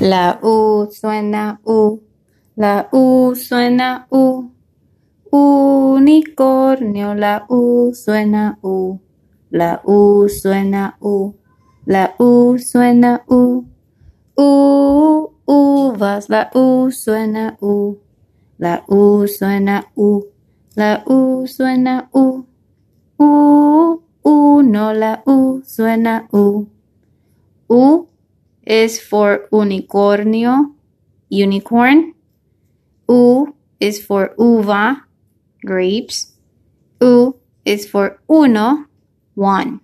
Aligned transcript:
La 0.00 0.40
U 0.42 0.88
suena 0.90 1.60
U. 1.62 2.00
La 2.56 2.88
U 2.90 3.34
suena 3.34 4.06
U. 4.08 4.50
Unicornio, 5.30 7.14
la 7.14 7.44
U 7.50 7.92
suena 7.92 8.58
U. 8.62 8.98
La 9.50 9.82
U 9.84 10.26
suena 10.28 10.96
U. 11.00 11.34
La 11.84 12.14
U 12.18 12.56
suena 12.58 13.24
U. 13.28 13.66
U, 14.36 15.32
uvas, 15.44 16.30
la 16.30 16.50
U 16.54 16.90
suena 16.90 17.58
U. 17.60 17.98
La 18.56 18.82
U 18.88 19.26
suena 19.26 19.84
U. 19.96 20.24
La 20.76 21.04
U 21.06 21.46
suena 21.46 22.08
U. 22.14 22.46
U, 23.18 24.02
uno, 24.22 24.94
la 24.94 25.22
U 25.26 25.60
suena 25.66 26.26
U. 26.32 26.66
U 27.68 28.09
is 28.70 29.00
for 29.00 29.48
unicornio, 29.50 30.72
unicorn. 31.28 32.14
U 33.08 33.56
is 33.80 33.98
for 34.00 34.32
uva, 34.38 35.02
grapes. 35.66 36.34
U 37.00 37.34
is 37.64 37.90
for 37.90 38.20
uno, 38.30 38.86
one. 39.34 39.80